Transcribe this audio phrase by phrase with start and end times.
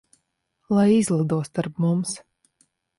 [0.77, 2.19] Lai izlido starp mums.